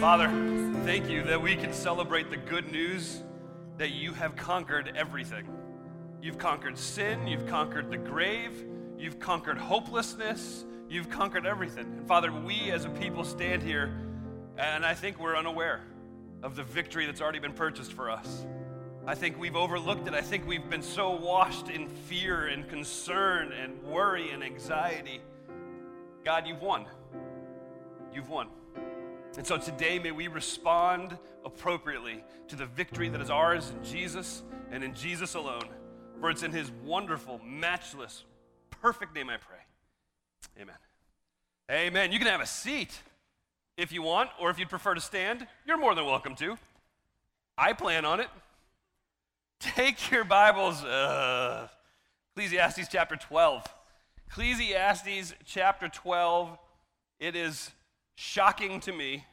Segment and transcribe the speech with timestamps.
[0.00, 0.28] Father,
[0.84, 3.22] thank you that we can celebrate the good news
[3.78, 5.48] that you have conquered everything.
[6.20, 8.66] You've conquered sin, you've conquered the grave,
[8.98, 11.86] you've conquered hopelessness, you've conquered everything.
[11.96, 13.90] And Father, we as a people stand here
[14.58, 15.80] and I think we're unaware
[16.42, 18.44] of the victory that's already been purchased for us.
[19.06, 20.14] I think we've overlooked it.
[20.14, 25.22] I think we've been so washed in fear and concern and worry and anxiety.
[26.22, 26.84] God, you've won.
[28.12, 28.48] You've won.
[29.36, 34.42] And so today, may we respond appropriately to the victory that is ours in Jesus
[34.70, 35.68] and in Jesus alone.
[36.20, 38.24] For it's in his wonderful, matchless,
[38.70, 39.58] perfect name I pray.
[40.60, 40.76] Amen.
[41.70, 42.12] Amen.
[42.12, 42.98] You can have a seat
[43.76, 46.56] if you want, or if you'd prefer to stand, you're more than welcome to.
[47.58, 48.28] I plan on it.
[49.60, 51.68] Take your Bibles, uh,
[52.34, 53.64] Ecclesiastes chapter 12.
[54.28, 56.58] Ecclesiastes chapter 12.
[57.20, 57.70] It is
[58.14, 59.24] shocking to me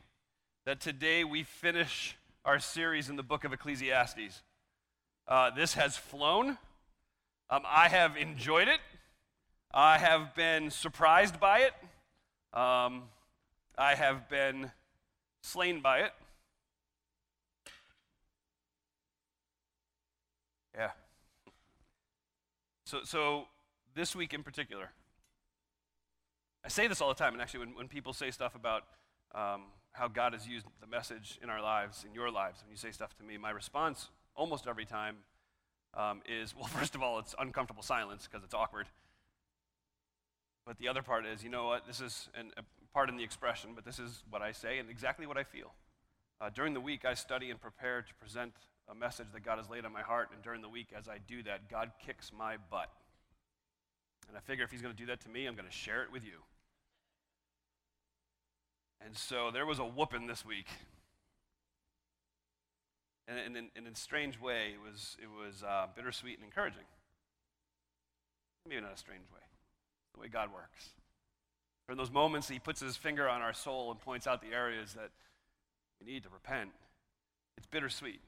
[0.66, 4.44] that today we finish our series in the book of Ecclesiastes.
[5.28, 6.58] Uh, this has flown.
[7.50, 8.80] Um, I have enjoyed it.
[9.74, 11.74] I have been surprised by it.
[12.58, 13.04] Um,
[13.78, 14.72] I have been
[15.42, 16.12] slain by it.
[20.76, 20.92] Yeah.
[22.86, 23.46] So, so
[23.96, 24.92] this week in particular,
[26.64, 28.84] I say this all the time, and actually, when, when people say stuff about
[29.36, 29.64] um,
[29.94, 32.92] how God has used the message in our lives, in your lives, when you say
[32.92, 35.18] stuff to me, my response almost every time
[35.94, 38.88] um, is well, first of all, it's uncomfortable silence because it's awkward.
[40.66, 42.62] But the other part is, you know what, this is, and uh,
[42.94, 45.74] pardon the expression, but this is what I say and exactly what I feel.
[46.42, 48.54] Uh, during the week, I study and prepare to present
[48.90, 51.18] a message that God has laid on my heart, and during the week, as I
[51.28, 52.90] do that, God kicks my butt.
[54.28, 56.04] And I figure if He's going to do that to me, I'm going to share
[56.04, 56.40] it with you.
[59.06, 60.68] And so there was a whooping this week.
[63.28, 66.84] And, and, in, in a strange way, it was, it was uh, bittersweet and encouraging.
[68.68, 69.42] Maybe not a strange way,
[70.14, 70.90] the way God works.
[71.90, 74.94] In those moments, He puts His finger on our soul and points out the areas
[74.94, 75.12] that
[76.00, 76.72] we need to repent.
[77.58, 78.22] It's bittersweet.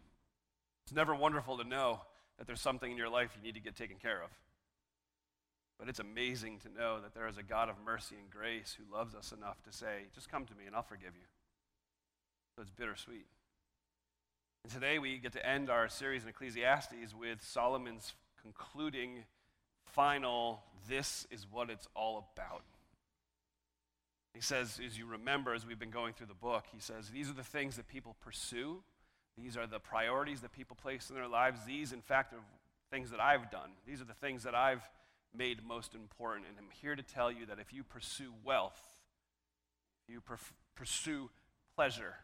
[0.86, 2.02] It's never wonderful to know
[2.38, 4.30] that there's something in your life you need to get taken care of.
[5.80, 8.96] But it's amazing to know that there is a God of mercy and grace who
[8.96, 11.28] loves us enough to say, just come to me and I'll forgive you.
[12.56, 13.26] So it's bittersweet.
[14.64, 19.26] And today we get to end our series in Ecclesiastes with Solomon's concluding
[19.86, 22.64] final, this is what it's all about.
[24.34, 27.30] He says, as you remember, as we've been going through the book, he says, these
[27.30, 28.82] are the things that people pursue.
[29.38, 31.60] These are the priorities that people place in their lives.
[31.66, 32.40] These, in fact, are
[32.92, 33.72] things that I've done.
[33.88, 34.82] These are the things that I've
[35.38, 36.48] made most important.
[36.48, 38.82] And I'm here to tell you that if you pursue wealth,
[40.08, 40.22] you
[40.76, 41.30] pursue
[41.76, 42.16] pleasure,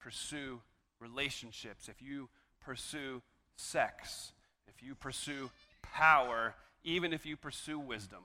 [0.00, 0.60] pursue
[1.00, 2.28] relationships, if you
[2.60, 3.22] pursue
[3.56, 4.32] sex,
[4.66, 5.50] if you pursue
[5.82, 6.54] power,
[6.84, 8.22] even if you pursue wisdom,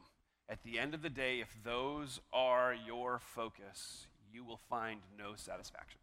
[0.50, 5.36] at the end of the day, if those are your focus, you will find no
[5.36, 6.00] satisfaction.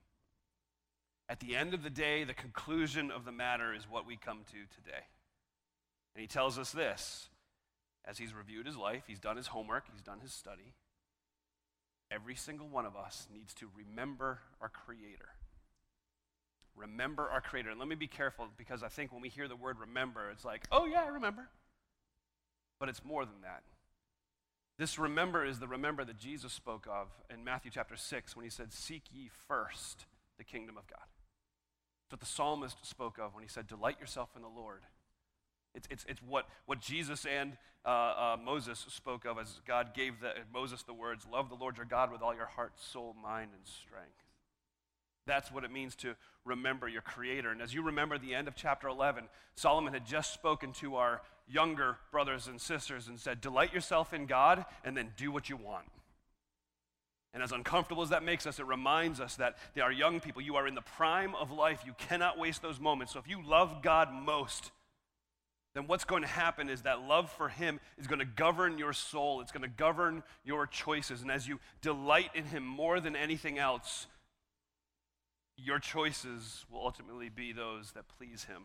[1.29, 4.41] At the end of the day, the conclusion of the matter is what we come
[4.47, 5.05] to today.
[6.15, 7.29] And he tells us this
[8.07, 10.75] as he's reviewed his life, he's done his homework, he's done his study.
[12.11, 15.29] Every single one of us needs to remember our Creator.
[16.75, 17.71] Remember our Creator.
[17.71, 20.45] And let me be careful because I think when we hear the word remember, it's
[20.45, 21.49] like, oh, yeah, I remember.
[22.81, 23.63] But it's more than that.
[24.79, 28.51] This remember is the remember that Jesus spoke of in Matthew chapter 6 when he
[28.51, 30.07] said, Seek ye first
[30.39, 31.05] the kingdom of God.
[32.07, 34.81] It's what the psalmist spoke of when he said, Delight yourself in the Lord
[35.75, 40.21] it's, it's, it's what, what Jesus and uh, uh, Moses spoke of as God gave
[40.21, 43.51] the, Moses the words Love the Lord your God with all your heart, soul, mind,
[43.55, 44.09] and strength.
[45.27, 47.51] That's what it means to remember your Creator.
[47.51, 51.23] And as you remember the end of chapter 11, Solomon had just spoken to our
[51.49, 55.57] younger brothers and sisters and said, Delight yourself in God and then do what you
[55.57, 55.87] want.
[57.33, 60.43] And as uncomfortable as that makes us, it reminds us that they are young people.
[60.43, 61.83] You are in the prime of life.
[61.87, 63.13] You cannot waste those moments.
[63.13, 64.73] So if you love God most,
[65.75, 68.93] then what's going to happen is that love for Him is going to govern your
[68.93, 69.41] soul.
[69.41, 71.23] It's going to govern your choices.
[71.23, 74.07] And as you delight in Him more than anything else,
[75.57, 78.63] your choices will ultimately be those that please Him.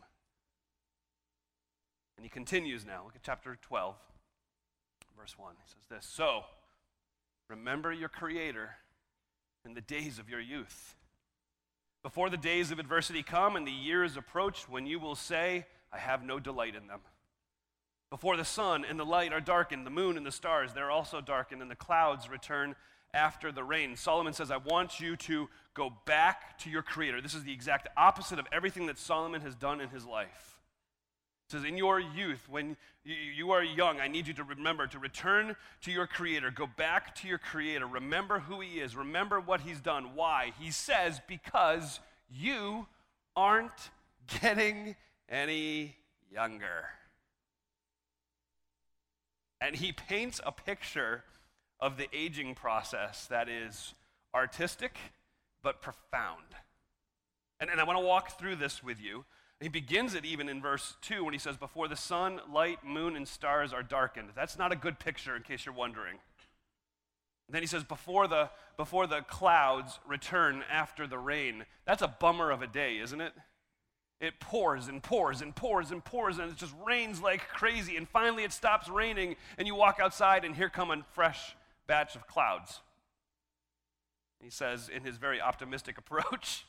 [2.17, 3.03] And He continues now.
[3.05, 3.95] Look at chapter 12,
[5.17, 5.53] verse 1.
[5.63, 6.41] He says this So,
[7.49, 8.71] remember your Creator
[9.63, 10.95] in the days of your youth.
[12.01, 15.99] Before the days of adversity come and the years approach when you will say, I
[15.99, 16.99] have no delight in them.
[18.09, 21.21] Before the sun and the light are darkened, the moon and the stars, they're also
[21.21, 22.75] darkened, and the clouds return
[23.13, 23.95] after the rain.
[23.95, 27.21] Solomon says, I want you to go back to your Creator.
[27.21, 30.59] This is the exact opposite of everything that Solomon has done in his life.
[31.47, 34.99] It says, In your youth, when you are young, I need you to remember to
[34.99, 36.51] return to your Creator.
[36.51, 37.87] Go back to your Creator.
[37.87, 38.95] Remember who He is.
[38.95, 40.15] Remember what He's done.
[40.15, 40.51] Why?
[40.59, 41.99] He says, Because
[42.29, 42.87] you
[43.35, 43.91] aren't
[44.41, 44.95] getting
[45.29, 45.95] any
[46.31, 46.89] younger.
[49.61, 51.23] And He paints a picture
[51.79, 53.93] of the aging process that is
[54.33, 54.97] artistic
[55.61, 56.43] but profound.
[57.59, 59.25] And, and I want to walk through this with you.
[59.61, 63.15] He begins it even in verse 2 when he says, Before the sun, light, moon,
[63.15, 64.29] and stars are darkened.
[64.35, 66.17] That's not a good picture, in case you're wondering.
[67.49, 71.65] then he says, before the, before the clouds return after the rain.
[71.85, 73.33] That's a bummer of a day, isn't it?
[74.21, 77.97] It pours and pours and pours and pours, and it just rains like crazy.
[77.97, 82.15] And finally, it stops raining, and you walk outside, and here come a fresh batch
[82.15, 82.79] of clouds.
[84.41, 86.65] He says, in his very optimistic approach,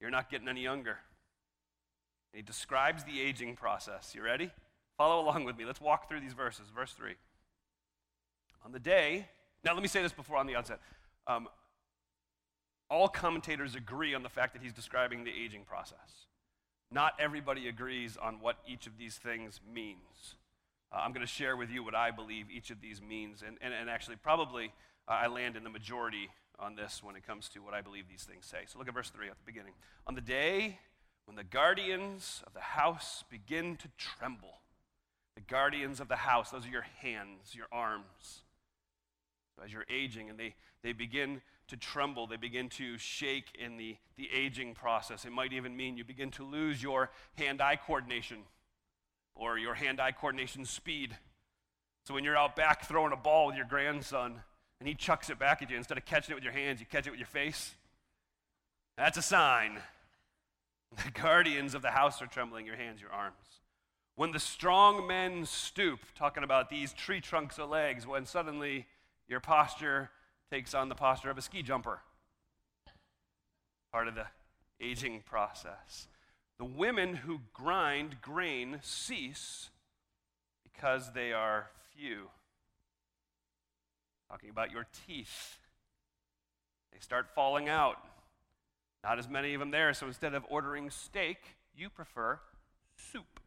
[0.00, 0.98] You're not getting any younger.
[2.32, 4.14] He describes the aging process.
[4.14, 4.50] You ready?
[4.96, 5.64] Follow along with me.
[5.64, 6.66] Let's walk through these verses.
[6.74, 7.14] Verse 3.
[8.64, 9.28] On the day,
[9.64, 10.80] now let me say this before on the outset.
[11.26, 11.48] Um,
[12.88, 16.26] all commentators agree on the fact that he's describing the aging process.
[16.92, 20.34] Not everybody agrees on what each of these things means.
[20.92, 23.56] Uh, I'm going to share with you what I believe each of these means, and,
[23.60, 24.72] and, and actually, probably
[25.08, 28.04] uh, I land in the majority on this when it comes to what I believe
[28.08, 28.58] these things say.
[28.66, 29.72] So look at verse 3 at the beginning.
[30.06, 30.78] On the day
[31.26, 34.60] when the guardians of the house begin to tremble,
[35.36, 38.42] the guardians of the house, those are your hands, your arms.
[39.56, 43.76] So as you're aging and they, they begin to tremble, they begin to shake in
[43.76, 45.24] the, the aging process.
[45.24, 48.38] It might even mean you begin to lose your hand eye coordination
[49.34, 51.16] or your hand eye coordination speed.
[52.04, 54.42] So when you're out back throwing a ball with your grandson
[54.78, 56.86] and he chucks it back at you, instead of catching it with your hands, you
[56.86, 57.74] catch it with your face.
[58.96, 59.78] That's a sign.
[61.04, 63.36] The guardians of the house are trembling, your hands, your arms.
[64.16, 68.86] When the strong men stoop, talking about these tree trunks of legs, when suddenly
[69.28, 70.10] your posture
[70.50, 72.00] takes on the posture of a ski jumper.
[73.92, 74.26] Part of the
[74.80, 76.08] aging process.
[76.58, 79.70] The women who grind grain cease
[80.62, 82.28] because they are few.
[84.28, 85.58] Talking about your teeth.
[86.92, 87.98] They start falling out.
[89.02, 91.38] Not as many of them there, so instead of ordering steak,
[91.74, 92.38] you prefer
[92.96, 93.40] soup.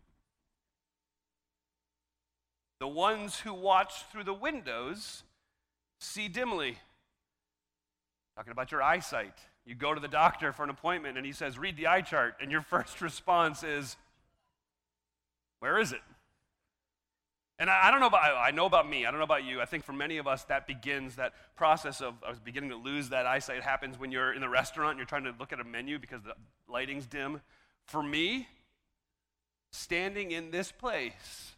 [2.79, 5.23] The ones who watch through the windows
[5.99, 6.77] see dimly.
[8.35, 9.37] Talking about your eyesight.
[9.65, 12.35] You go to the doctor for an appointment and he says, read the eye chart,
[12.41, 13.95] and your first response is,
[15.59, 16.01] where is it?
[17.59, 19.61] And I, I, don't know about, I know about me, I don't know about you.
[19.61, 23.09] I think for many of us, that begins, that process of, of beginning to lose
[23.09, 25.63] that eyesight happens when you're in the restaurant and you're trying to look at a
[25.63, 26.33] menu because the
[26.67, 27.39] lighting's dim.
[27.85, 28.47] For me,
[29.71, 31.53] standing in this place,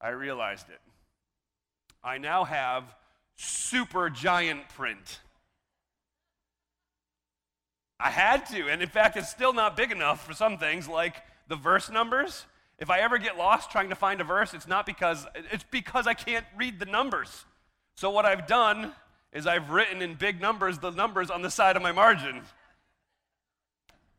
[0.00, 0.80] I realized it.
[2.02, 2.84] I now have
[3.36, 5.20] super giant print
[7.98, 8.68] I had to.
[8.68, 11.16] And in fact, it's still not big enough for some things, like
[11.48, 12.44] the verse numbers.
[12.78, 16.06] If I ever get lost trying to find a verse, it's not because, it's because
[16.06, 17.46] I can't read the numbers.
[17.94, 18.92] So what I've done
[19.32, 22.42] is I've written in big numbers the numbers on the side of my margin.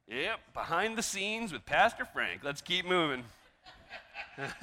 [0.08, 2.42] Yep, behind the scenes with Pastor Frank.
[2.44, 3.24] Let's keep moving.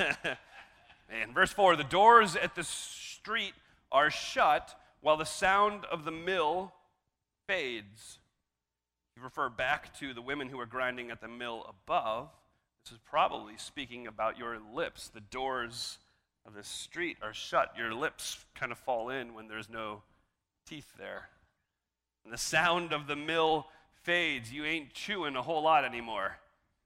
[1.11, 3.53] and verse 4 the doors at the street
[3.93, 6.73] are shut while the sound of the mill
[7.47, 8.19] fades.
[9.17, 12.31] You refer back to the women who are grinding at the mill above.
[12.85, 15.09] This is probably speaking about your lips.
[15.09, 15.99] The doors
[16.45, 17.73] of the street are shut.
[17.79, 20.03] Your lips kind of fall in when there's no
[20.67, 21.29] teeth there.
[22.25, 23.67] And the sound of the mill
[24.03, 24.53] fades.
[24.53, 26.37] You ain't chewing a whole lot anymore.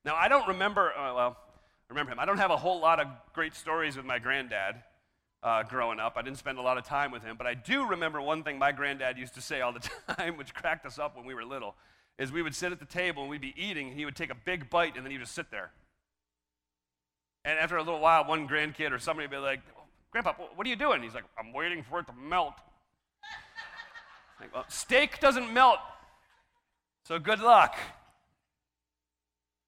[0.05, 1.37] Now, I don't remember, uh, well,
[1.89, 2.21] remember him.
[2.21, 4.77] I don't have a whole lot of great stories with my granddad
[5.43, 6.15] uh, growing up.
[6.17, 8.59] I didn't spend a lot of time with him, but I do remember one thing
[8.59, 11.45] my granddad used to say all the time, which cracked us up when we were
[11.45, 11.75] little
[12.19, 14.31] is we would sit at the table and we'd be eating, and he would take
[14.31, 15.71] a big bite, and then he'd just sit there.
[17.45, 19.61] And after a little while, one grandkid or somebody would be like,
[20.11, 21.03] Grandpa, what are you doing?
[21.03, 22.55] He's like, I'm waiting for it to melt.
[24.41, 25.79] like, well, steak doesn't melt,
[27.05, 27.77] so good luck.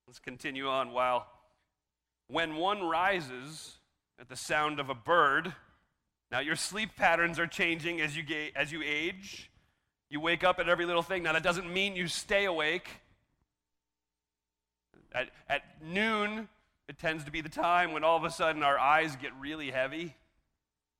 [0.06, 0.92] Let's continue on.
[0.92, 1.26] While
[2.26, 3.76] when one rises
[4.18, 5.54] at the sound of a bird,
[6.30, 9.49] now your sleep patterns are changing as you, ga- as you age.
[10.10, 11.22] You wake up at every little thing.
[11.22, 12.88] Now, that doesn't mean you stay awake.
[15.12, 16.48] At, at noon,
[16.88, 19.70] it tends to be the time when all of a sudden our eyes get really
[19.70, 20.16] heavy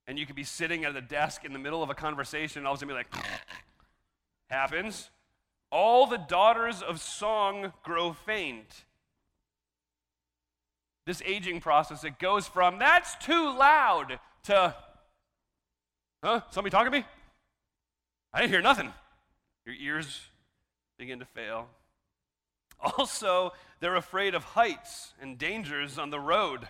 [0.07, 2.67] and you could be sitting at a desk in the middle of a conversation and
[2.67, 3.13] all of a sudden be like,
[4.49, 5.09] happens.
[5.71, 8.85] All the daughters of song grow faint.
[11.05, 14.75] This aging process, it goes from that's too loud to,
[16.23, 16.41] huh?
[16.51, 17.05] Somebody talking to me?
[18.33, 18.93] I didn't hear nothing.
[19.65, 20.21] Your ears
[20.97, 21.67] begin to fail.
[22.79, 26.67] Also, they're afraid of heights and dangers on the road.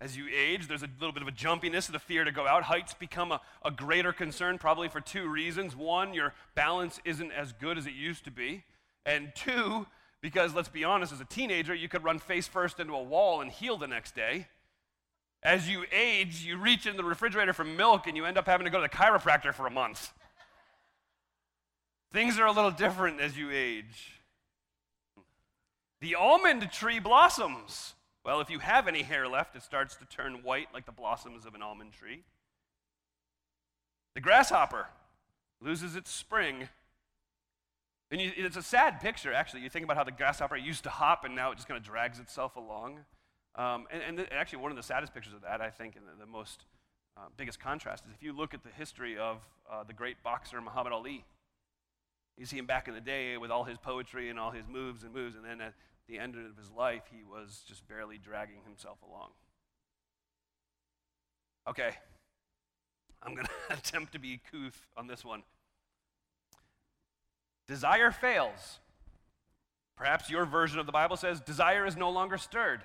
[0.00, 2.46] As you age, there's a little bit of a jumpiness of the fear to go
[2.46, 2.62] out.
[2.62, 5.76] Heights become a, a greater concern, probably for two reasons.
[5.76, 8.64] One, your balance isn't as good as it used to be.
[9.04, 9.86] And two,
[10.22, 13.42] because let's be honest, as a teenager, you could run face first into a wall
[13.42, 14.46] and heal the next day.
[15.42, 18.64] As you age, you reach in the refrigerator for milk and you end up having
[18.64, 20.12] to go to the chiropractor for a month.
[22.12, 24.20] Things are a little different as you age.
[26.00, 27.94] The almond tree blossoms.
[28.24, 31.46] Well, if you have any hair left, it starts to turn white like the blossoms
[31.46, 32.24] of an almond tree.
[34.14, 34.88] The grasshopper
[35.60, 36.68] loses its spring.
[38.10, 39.60] And you, it's a sad picture, actually.
[39.60, 41.84] You think about how the grasshopper used to hop and now it just kind of
[41.84, 43.00] drags itself along.
[43.54, 46.06] Um, and, and the, actually, one of the saddest pictures of that, I think, and
[46.06, 46.64] the, the most
[47.16, 49.38] uh, biggest contrast is if you look at the history of
[49.70, 51.24] uh, the great boxer Muhammad Ali.
[52.40, 55.04] You see him back in the day with all his poetry and all his moves
[55.04, 55.74] and moves, and then at
[56.08, 59.28] the end of his life, he was just barely dragging himself along.
[61.68, 61.90] Okay,
[63.22, 65.42] I'm going to attempt to be couth on this one.
[67.68, 68.78] Desire fails.
[69.94, 72.80] Perhaps your version of the Bible says desire is no longer stirred.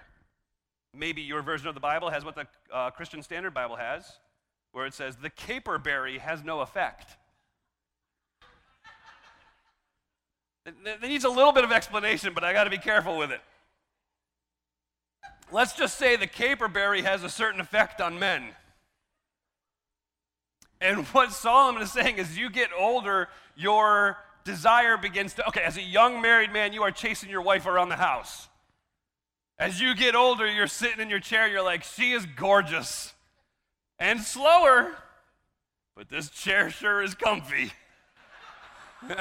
[0.94, 4.20] Maybe your version of the Bible has what the uh, Christian Standard Bible has,
[4.74, 7.16] where it says the caper berry has no effect.
[10.66, 13.42] That needs a little bit of explanation, but I got to be careful with it.
[15.52, 18.50] Let's just say the caperberry has a certain effect on men.
[20.82, 25.48] And what Solomon is saying is, you get older, your desire begins to.
[25.48, 28.48] Okay, as a young married man, you are chasing your wife around the house.
[29.58, 33.14] As you get older, you're sitting in your chair, you're like, she is gorgeous
[34.00, 34.96] and slower,
[35.96, 37.72] but this chair sure is comfy.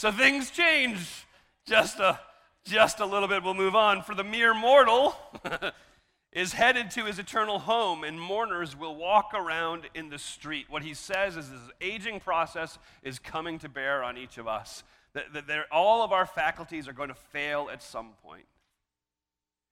[0.00, 1.26] so things change
[1.66, 2.18] just a,
[2.64, 3.42] just a little bit.
[3.42, 4.00] We'll move on.
[4.02, 5.14] For the mere mortal
[6.32, 10.70] is headed to his eternal home, and mourners will walk around in the street.
[10.70, 14.84] What he says is this aging process is coming to bear on each of us.
[15.12, 18.46] That, that all of our faculties are going to fail at some point.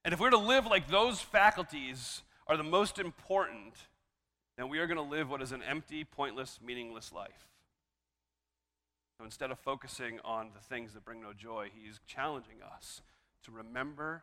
[0.04, 3.72] And if we're to live like those faculties are the most important,
[4.58, 7.48] then we are going to live what is an empty, pointless, meaningless life.
[9.18, 13.02] So instead of focusing on the things that bring no joy, he's challenging us
[13.44, 14.22] to remember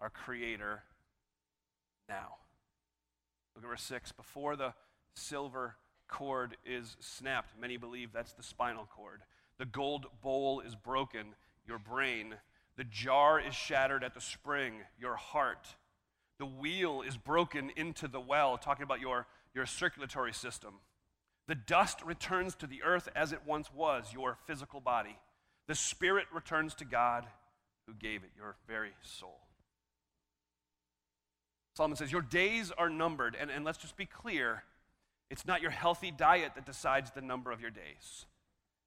[0.00, 0.82] our Creator
[2.08, 2.34] now.
[3.54, 4.10] Look at verse 6.
[4.10, 4.74] Before the
[5.14, 5.76] silver
[6.08, 9.22] cord is snapped, many believe that's the spinal cord.
[9.58, 12.34] The gold bowl is broken, your brain.
[12.76, 15.76] The jar is shattered at the spring, your heart.
[16.40, 20.74] The wheel is broken into the well, talking about your, your circulatory system.
[21.46, 25.18] The dust returns to the earth as it once was, your physical body.
[25.66, 27.26] The spirit returns to God
[27.86, 29.40] who gave it, your very soul.
[31.74, 33.36] Solomon says, Your days are numbered.
[33.38, 34.62] And, and let's just be clear
[35.30, 38.26] it's not your healthy diet that decides the number of your days.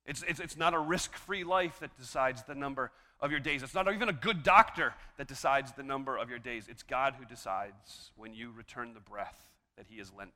[0.06, 3.62] It's, it's, it's not a risk free life that decides the number of your days.
[3.62, 6.68] It's not even a good doctor that decides the number of your days.
[6.70, 9.38] It's God who decides when you return the breath
[9.76, 10.32] that He has lent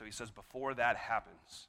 [0.00, 1.68] so he says, before that happens,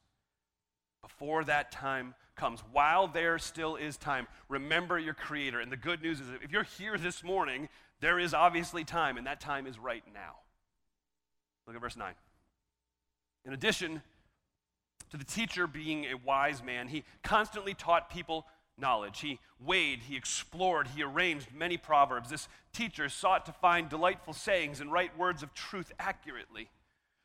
[1.02, 5.60] before that time comes, while there still is time, remember your Creator.
[5.60, 7.68] And the good news is if you're here this morning,
[8.00, 10.36] there is obviously time, and that time is right now.
[11.68, 12.14] Look at verse 9.
[13.44, 14.02] In addition
[15.10, 18.46] to the teacher being a wise man, he constantly taught people
[18.78, 19.20] knowledge.
[19.20, 22.30] He weighed, he explored, he arranged many proverbs.
[22.30, 26.70] This teacher sought to find delightful sayings and write words of truth accurately.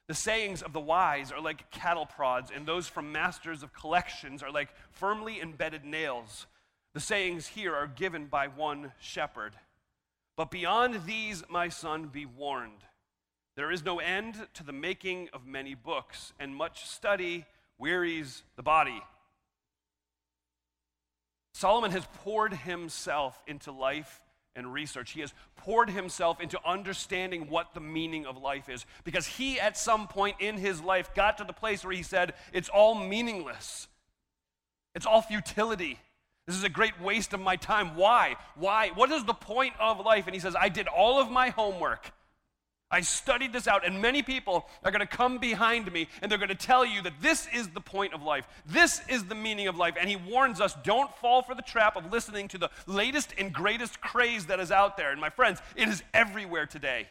[0.08, 4.42] The sayings of the wise are like cattle prods, and those from masters of collections
[4.42, 6.46] are like firmly embedded nails.
[6.94, 9.54] The sayings here are given by one shepherd.
[10.36, 12.84] But beyond these, my son, be warned.
[13.56, 17.46] There is no end to the making of many books, and much study
[17.78, 19.02] wearies the body.
[21.54, 24.20] Solomon has poured himself into life
[24.56, 25.12] and research.
[25.12, 29.76] He has poured himself into understanding what the meaning of life is because he, at
[29.76, 33.88] some point in his life, got to the place where he said, It's all meaningless,
[34.94, 35.98] it's all futility.
[36.46, 37.96] This is a great waste of my time.
[37.96, 38.36] Why?
[38.54, 38.90] Why?
[38.94, 40.26] What is the point of life?
[40.26, 42.12] And he says, I did all of my homework.
[42.88, 46.38] I studied this out, and many people are going to come behind me and they're
[46.38, 48.46] going to tell you that this is the point of life.
[48.64, 49.94] This is the meaning of life.
[49.98, 53.52] And he warns us don't fall for the trap of listening to the latest and
[53.52, 55.10] greatest craze that is out there.
[55.10, 57.08] And my friends, it is everywhere today.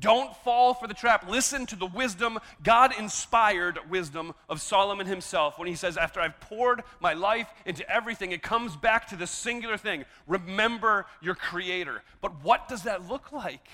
[0.00, 1.28] Don't fall for the trap.
[1.28, 6.40] Listen to the wisdom, God inspired wisdom of Solomon himself when he says, After I've
[6.40, 12.02] poured my life into everything, it comes back to this singular thing remember your Creator.
[12.22, 13.68] But what does that look like?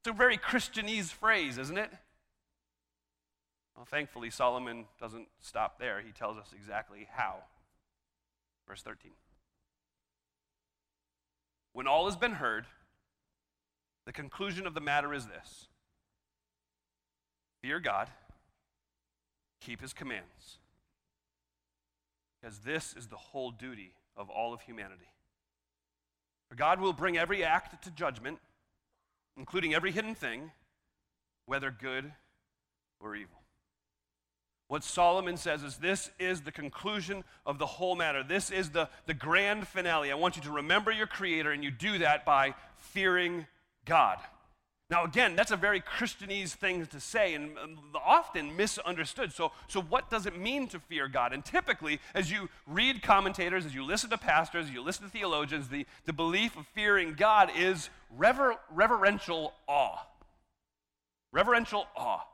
[0.00, 1.90] It's a very Christianese phrase, isn't it?
[3.76, 6.00] Well, thankfully, Solomon doesn't stop there.
[6.00, 7.36] He tells us exactly how.
[8.66, 9.12] Verse 13.
[11.72, 12.66] When all has been heard,
[14.06, 15.68] the conclusion of the matter is this
[17.62, 18.08] Fear God,
[19.60, 20.58] keep his commands,
[22.40, 25.10] because this is the whole duty of all of humanity.
[26.48, 28.38] For God will bring every act to judgment
[29.36, 30.50] including every hidden thing,
[31.46, 32.12] whether good
[33.00, 33.40] or evil.
[34.68, 38.22] What Solomon says is this is the conclusion of the whole matter.
[38.22, 40.12] This is the, the grand finale.
[40.12, 43.46] I want you to remember your Creator, and you do that by fearing
[43.84, 44.18] God.
[44.90, 49.32] Now, again, that's a very Christianese thing to say and um, often misunderstood.
[49.32, 51.32] So, so, what does it mean to fear God?
[51.32, 55.10] And typically, as you read commentators, as you listen to pastors, as you listen to
[55.10, 59.98] theologians, the, the belief of fearing God is rever, reverential awe.
[61.30, 62.24] Reverential awe.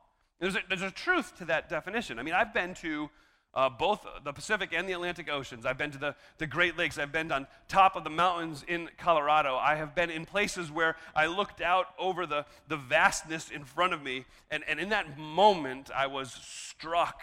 [0.41, 2.19] There's a, there's a truth to that definition.
[2.19, 3.11] I mean, I've been to
[3.57, 5.65] uh, both the Pacific and the Atlantic Oceans.
[5.65, 6.99] I've been to the, the Great Lakes.
[6.99, 9.57] I've been on top of the mountains in Colorado.
[9.57, 13.95] I have been in places where I looked out over the, the vastness in front
[13.95, 14.27] of me.
[14.51, 17.23] And, and in that moment, I was struck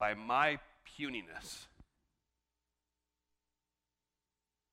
[0.00, 0.58] by my
[0.96, 1.66] puniness.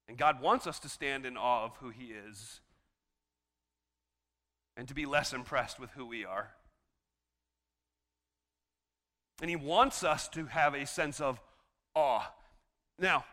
[0.07, 2.61] And God wants us to stand in awe of who He is
[4.77, 6.51] and to be less impressed with who we are.
[9.41, 11.41] And he wants us to have a sense of
[11.95, 12.31] awe.
[12.99, 13.25] Now,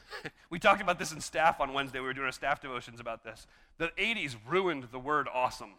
[0.50, 2.00] we talked about this in staff on Wednesday.
[2.00, 3.46] We were doing our staff devotions about this.
[3.78, 5.74] The 80s ruined the word awesome.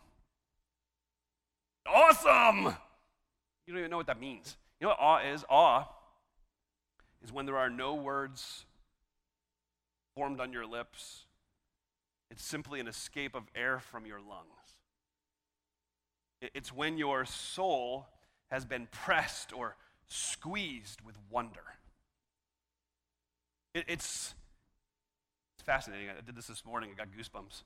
[1.85, 2.75] Awesome!
[3.65, 4.57] You don't even know what that means.
[4.79, 5.43] You know what awe is?
[5.49, 5.85] Awe
[7.23, 8.65] is when there are no words
[10.15, 11.25] formed on your lips,
[12.31, 14.77] it's simply an escape of air from your lungs.
[16.41, 18.07] It's when your soul
[18.51, 19.75] has been pressed or
[20.07, 21.63] squeezed with wonder.
[23.73, 24.33] It, it's,
[25.55, 26.09] it's fascinating.
[26.09, 27.63] I did this this morning, I got goosebumps.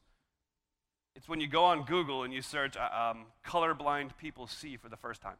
[1.16, 4.90] It's when you go on Google and you search uh, um, colorblind people see for
[4.90, 5.36] the first time.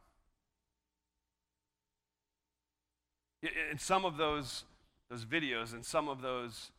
[3.42, 4.64] In some of those,
[5.10, 6.70] those videos and some of those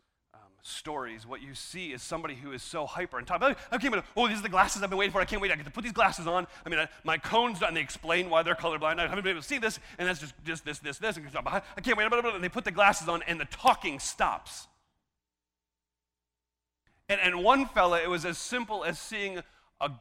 [0.68, 3.42] stories, what you see is somebody who is so hyper and top.
[3.44, 5.22] Okay, oh, these are the glasses I've been waiting for.
[5.22, 5.52] I can't wait.
[5.52, 6.48] I get to put these glasses on.
[6.66, 7.74] I mean, I, my cone's done.
[7.74, 9.00] They explain why they're colorblind.
[9.00, 11.18] I haven't been able to see this, and that's just this, this, this, this.
[11.18, 12.12] And I can't wait.
[12.12, 14.68] And they put the glasses on, and the talking stops.
[17.08, 19.40] And, and one fella, it was as simple as seeing
[19.80, 19.92] a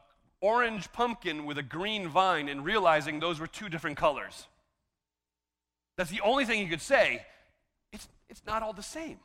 [0.41, 4.47] orange pumpkin with a green vine and realizing those were two different colors.
[5.97, 7.25] That's the only thing he could say.
[7.93, 9.19] It's, it's not all the same.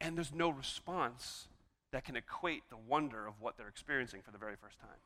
[0.00, 1.48] And there's no response
[1.92, 5.00] that can equate the wonder of what they're experiencing for the very first time.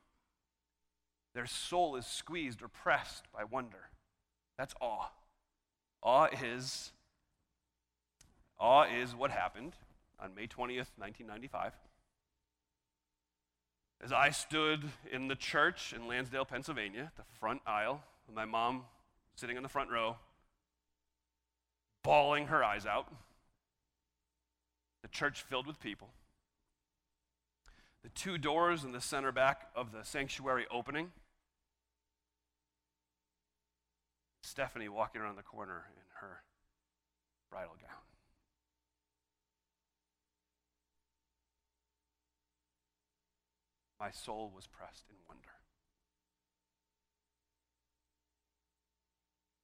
[1.35, 3.91] Their soul is squeezed or pressed by wonder.
[4.57, 5.11] That's awe.
[6.03, 6.93] Awe is
[8.59, 9.75] awe is what happened
[10.19, 11.75] on May 20th, 1995.
[14.03, 18.85] As I stood in the church in Lansdale, Pennsylvania, the front aisle, with my mom
[19.35, 20.17] sitting in the front row,
[22.03, 23.13] bawling her eyes out
[25.09, 26.09] church filled with people,
[28.03, 31.11] the two doors in the center back of the sanctuary opening,
[34.43, 36.43] Stephanie walking around the corner in her
[37.51, 37.91] bridal gown.
[44.01, 45.49] My soul was pressed in wonder.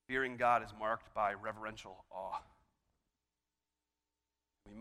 [0.08, 2.40] Fearing God is marked by reverential awe.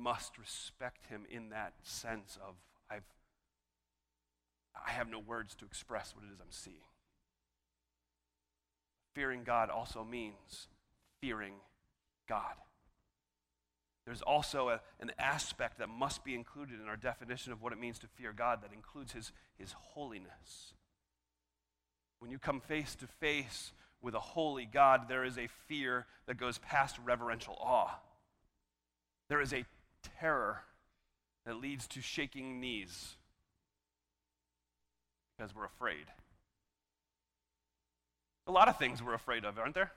[0.04, 2.56] Must respect him in that sense of
[2.92, 3.06] I've
[4.76, 6.76] I have no words to express what it is I'm seeing.
[9.16, 10.68] Fearing God also means
[11.22, 11.54] fearing
[12.28, 12.56] God.
[14.06, 17.80] There's also a, an aspect that must be included in our definition of what it
[17.80, 20.74] means to fear God that includes his, his holiness.
[22.20, 26.36] When you come face to face with a holy God, there is a fear that
[26.36, 28.00] goes past reverential awe.
[29.30, 29.64] There is a
[30.20, 30.62] terror
[31.46, 33.16] that leads to shaking knees
[35.38, 36.06] because we're afraid.
[38.48, 39.92] A lot of things we're afraid of, aren't there?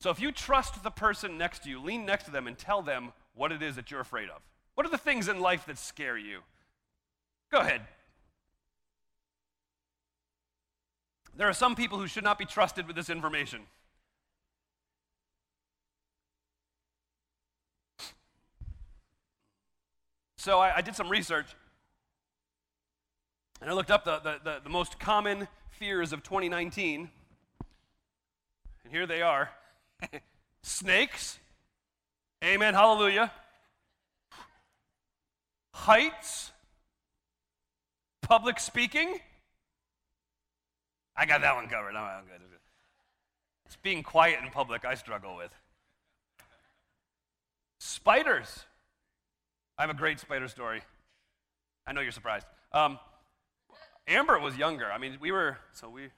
[0.00, 2.82] So if you trust the person next to you, lean next to them and tell
[2.82, 4.42] them what it is that you're afraid of.
[4.74, 6.40] What are the things in life that scare you?
[7.50, 7.82] Go ahead.
[11.34, 13.60] There are some people who should not be trusted with this information.
[20.46, 21.48] So I, I did some research
[23.60, 27.10] and I looked up the, the, the, the most common fears of 2019.
[28.84, 29.50] And here they are
[30.62, 31.40] snakes.
[32.44, 32.74] Amen.
[32.74, 33.32] Hallelujah.
[35.74, 36.52] Heights.
[38.22, 39.18] Public speaking.
[41.16, 41.96] I got that one covered.
[41.96, 42.40] I'm good.
[43.64, 45.50] It's being quiet in public I struggle with.
[47.80, 48.64] Spiders.
[49.78, 50.82] I have a great spider story.
[51.86, 52.46] I know you're surprised.
[52.72, 52.98] Um,
[54.08, 54.90] Amber was younger.
[54.90, 56.08] I mean, we were, so we,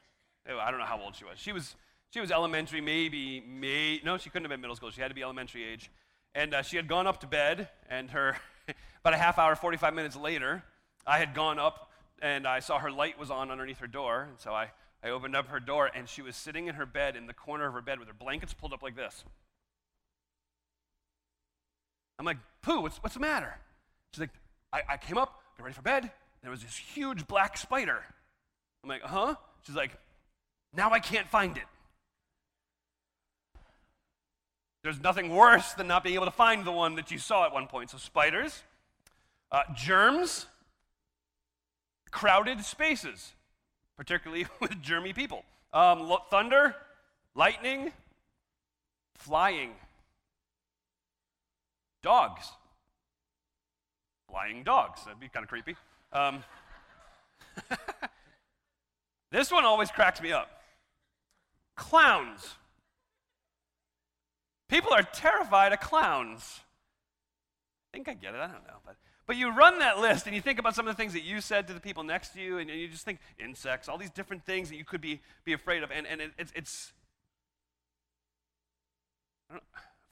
[0.49, 1.39] I don't know how old she was.
[1.39, 1.75] She was,
[2.11, 4.91] she was elementary, maybe, may, no, she couldn't have been middle school.
[4.91, 5.91] She had to be elementary age.
[6.35, 8.37] And uh, she had gone up to bed, and her,
[9.01, 10.63] about a half hour, 45 minutes later,
[11.07, 11.91] I had gone up
[12.21, 14.29] and I saw her light was on underneath her door.
[14.31, 14.71] And so I,
[15.03, 17.67] I opened up her door, and she was sitting in her bed, in the corner
[17.67, 19.25] of her bed, with her blankets pulled up like this.
[22.19, 23.55] I'm like, Pooh, what's, what's the matter?
[24.13, 24.31] She's like,
[24.73, 26.11] I, I came up, got ready for bed,
[26.43, 28.03] there was this huge black spider.
[28.83, 29.35] I'm like, uh huh.
[29.63, 29.93] She's like,
[30.75, 31.65] now I can't find it.
[34.83, 37.53] There's nothing worse than not being able to find the one that you saw at
[37.53, 37.91] one point.
[37.91, 38.63] So, spiders,
[39.51, 40.47] uh, germs,
[42.11, 43.33] crowded spaces,
[43.97, 46.77] particularly with germy people, um, thunder,
[47.35, 47.93] lightning,
[49.17, 49.73] flying,
[52.09, 52.53] dogs,
[54.31, 55.05] flying dogs.
[55.05, 55.77] That'd be kind of creepy.
[56.11, 56.43] Um,
[59.31, 60.49] this one always cracks me up.
[61.77, 62.55] Clowns.
[64.71, 66.61] People are terrified of clowns.
[67.93, 68.39] I think I get it.
[68.41, 68.81] I don't know.
[68.87, 71.25] But, but you run that list and you think about some of the things that
[71.25, 74.09] you said to the people next to you, and you just think insects, all these
[74.09, 75.91] different things that you could be, be afraid of.
[75.91, 76.93] And, and it, it's, it's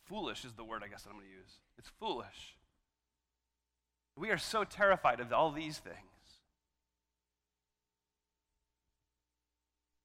[0.07, 1.61] foolish, is the word I guess that I'm going to use.
[1.79, 2.57] It's foolish.
[4.16, 5.97] We are so terrified of all these things.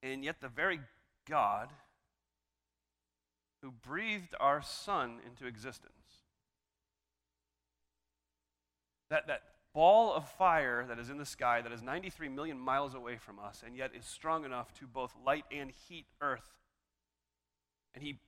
[0.04, 0.80] And yet, the very
[1.30, 1.70] God
[3.62, 5.94] who breathed our sun into existence,
[9.10, 12.94] that, that ball of fire that is in the sky that is 93 million miles
[12.94, 16.58] away from us and yet is strong enough to both light and heat earth,
[17.94, 18.20] and He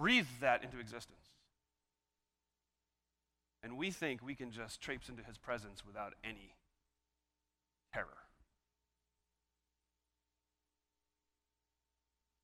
[0.00, 1.18] breathed that into existence.
[3.62, 6.54] And we think we can just traipse into his presence without any
[7.92, 8.06] terror.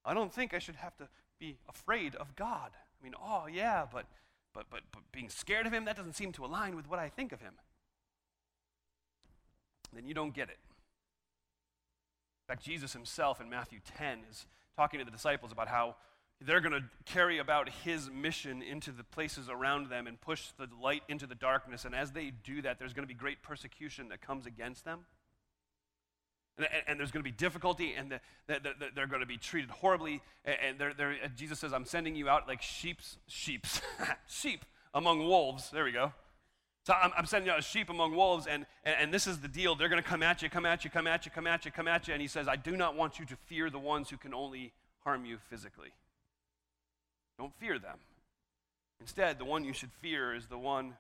[0.05, 1.09] I don't think I should have to
[1.41, 2.73] be afraid of God.
[2.75, 4.05] I mean, oh yeah, but
[4.53, 7.09] but but, but being scared of him that doesn't seem to align with what I
[7.09, 7.55] think of him.
[9.95, 10.59] Then you don't get it.
[12.47, 15.97] In fact, Jesus himself in Matthew 10 is talking to the disciples about how
[16.41, 20.69] they're going to carry about his mission into the places around them and push the
[20.83, 21.85] light into the darkness.
[21.85, 25.07] And as they do that, there's going to be great persecution that comes against them.
[26.59, 29.39] And, and there's going to be difficulty, and the, the, the, they're going to be
[29.39, 30.23] treated horribly.
[30.45, 33.81] And they're, they're, uh, Jesus says, I'm sending you out like sheep's, sheep's,
[34.29, 35.71] sheep among wolves.
[35.71, 36.13] There we go.
[36.85, 39.49] So I'm, I'm, sending out as sheep among wolves, and, and, and this is the
[39.49, 39.75] deal.
[39.75, 41.71] They're going to come at you, come at you, come at you, come at you,
[41.71, 42.15] come at you.
[42.15, 44.73] And he says, I do not want you to fear the ones who can only
[45.03, 45.93] harm you physically.
[47.39, 47.99] Don't fear them.
[49.01, 50.95] Instead, the one you should fear is the one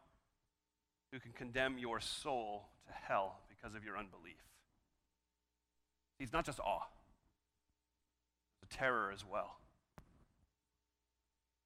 [1.12, 4.34] who can condemn your soul to hell because of your unbelief.
[6.18, 6.86] He's not just awe,
[8.60, 9.58] the terror as well.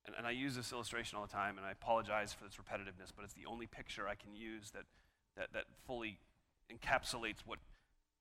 [0.07, 3.13] And, and I use this illustration all the time, and I apologize for its repetitiveness,
[3.15, 4.85] but it's the only picture I can use that,
[5.37, 6.19] that, that fully
[6.73, 7.59] encapsulates what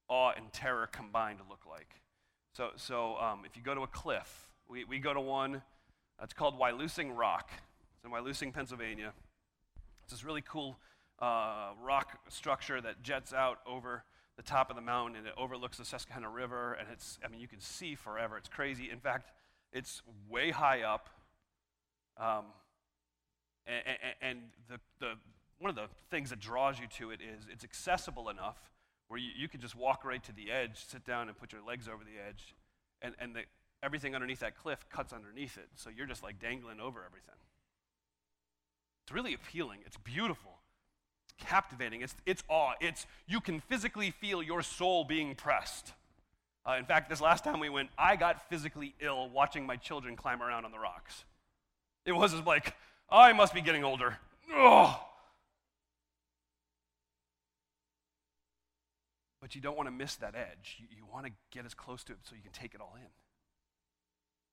[0.08, 2.02] awe and terror combined look like.
[2.54, 5.62] So, so um, if you go to a cliff, we, we go to one
[6.22, 7.50] it's called Wyalusing Rock.
[7.96, 9.14] It's in Wyalusing, Pennsylvania.
[10.04, 10.78] It's this really cool
[11.20, 14.04] uh, rock structure that jets out over
[14.38, 16.74] the top of the mountain and it overlooks the Susquehanna River.
[16.74, 18.38] And it's, I mean, you can see forever.
[18.38, 18.90] It's crazy.
[18.90, 19.32] In fact,
[19.74, 21.10] it's way high up.
[22.18, 22.46] Um,
[23.68, 25.14] and, and the, the,
[25.60, 28.58] one of the things that draws you to it is it's accessible enough
[29.10, 31.62] where you, you can just walk right to the edge, sit down, and put your
[31.62, 32.56] legs over the edge.
[33.02, 33.42] And, and the,
[33.82, 35.68] everything underneath that cliff cuts underneath it.
[35.76, 37.36] So you're just like dangling over everything.
[39.04, 39.80] It's really appealing.
[39.86, 40.52] It's beautiful.
[41.26, 42.02] It's captivating.
[42.02, 42.74] It's, it's awe.
[42.80, 45.94] It's, you can physically feel your soul being pressed.
[46.66, 50.16] Uh, in fact, this last time we went, I got physically ill watching my children
[50.16, 51.24] climb around on the rocks.
[52.06, 52.76] It was like,
[53.10, 54.18] I must be getting older.
[59.42, 60.78] But you don't want to miss that edge.
[60.80, 62.96] You, you want to get as close to it so you can take it all
[62.98, 63.08] in.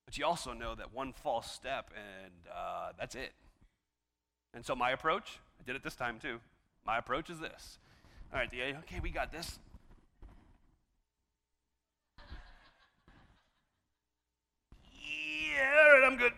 [0.06, 3.32] But you also know that one false step and uh, that's it.
[4.54, 6.38] And so my approach, I did it this time too.
[6.86, 7.78] My approach is this.
[8.32, 9.58] All right, DA, okay, we got this.
[14.94, 16.32] Yeah, all right, I'm good.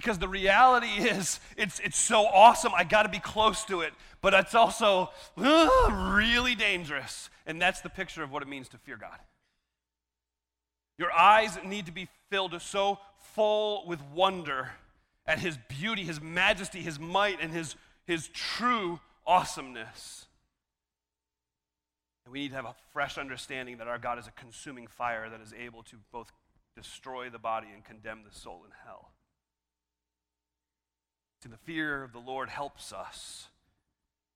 [0.00, 3.92] Because the reality is it's, it's so awesome i got to be close to it.
[4.22, 7.30] But it's also really dangerous.
[7.46, 9.18] And that's the picture of what it means to fear god.
[10.98, 12.98] Your eyes need to be filled so
[13.34, 14.72] full with wonder
[15.26, 20.26] at his beauty his majesty his might and his, his true awesomeness.
[22.24, 25.30] And we need to have a fresh understanding that our god is a consuming fire
[25.30, 26.30] that is able to both
[26.76, 29.12] destroy the body and condemn the soul in hell
[31.42, 33.48] See, the fear of the Lord helps us.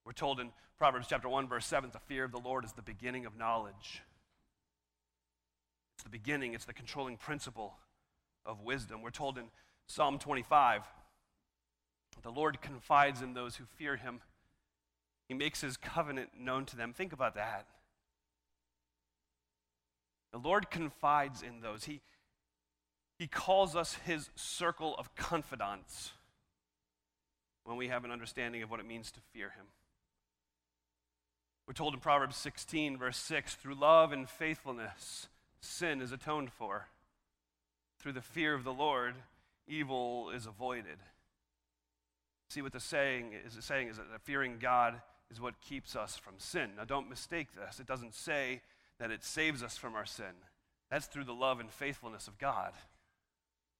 [0.05, 2.81] We're told in Proverbs chapter 1, verse 7, the fear of the Lord is the
[2.81, 4.01] beginning of knowledge.
[5.95, 7.75] It's the beginning, it's the controlling principle
[8.45, 9.01] of wisdom.
[9.01, 9.45] We're told in
[9.87, 10.81] Psalm 25,
[12.25, 14.21] the Lord confides in those who fear him.
[15.27, 16.91] He makes his covenant known to them.
[16.91, 17.67] Think about that.
[20.31, 21.83] The Lord confides in those.
[21.83, 22.01] He,
[23.19, 26.13] he calls us his circle of confidants
[27.65, 29.65] when we have an understanding of what it means to fear him.
[31.67, 35.27] We're told in Proverbs 16, verse 6 through love and faithfulness,
[35.61, 36.87] sin is atoned for.
[37.99, 39.15] Through the fear of the Lord,
[39.67, 40.99] evil is avoided.
[42.49, 45.01] See what the saying is the saying is that fearing God
[45.31, 46.71] is what keeps us from sin.
[46.77, 47.79] Now don't mistake this.
[47.79, 48.61] It doesn't say
[48.99, 50.35] that it saves us from our sin.
[50.91, 52.73] That's through the love and faithfulness of God.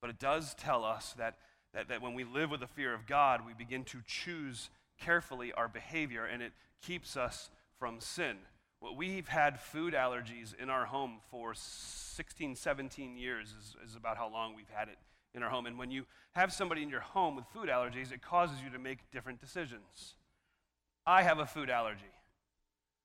[0.01, 1.37] But it does tell us that
[1.75, 5.51] that, that when we live with the fear of God, we begin to choose carefully
[5.53, 8.37] our behavior and it keeps us from sin.
[8.81, 14.17] Well, we've had food allergies in our home for 16, 17 years, is, is about
[14.17, 14.97] how long we've had it
[15.33, 15.65] in our home.
[15.65, 18.79] And when you have somebody in your home with food allergies, it causes you to
[18.79, 20.15] make different decisions.
[21.05, 22.01] I have a food allergy.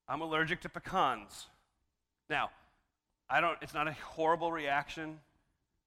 [0.08, 1.46] I'm allergic to pecans.
[2.28, 2.50] Now,
[3.28, 5.18] I don't, it's not a horrible reaction.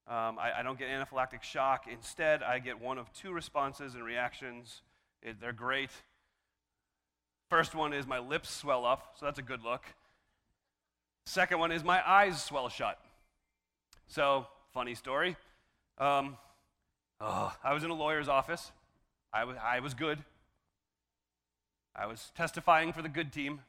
[0.07, 1.85] Um, I, I, don't get anaphylactic shock.
[1.89, 4.81] Instead, I get one of two responses and reactions.
[5.21, 5.91] It, they're great.
[7.49, 9.83] First one is my lips swell up, so that's a good look.
[11.25, 12.99] Second one is my eyes swell shut.
[14.07, 15.37] So, funny story.
[15.97, 16.37] Um,
[17.21, 18.71] oh, I was in a lawyer's office.
[19.31, 20.19] I was, I was good.
[21.95, 23.61] I was testifying for the good team.